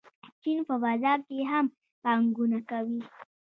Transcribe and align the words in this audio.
چین 0.41 0.59
په 0.67 0.75
فضا 0.83 1.13
کې 1.25 1.37
هم 1.51 1.65
پانګونه 2.01 2.59
کوي. 2.69 3.01